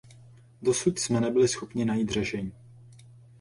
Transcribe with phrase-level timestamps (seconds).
[0.61, 2.51] Dosud jsme nebyli schopni najít řešení.